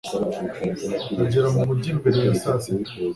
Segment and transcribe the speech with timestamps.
[1.17, 2.91] bagera mu mujyi mbere ya saa sita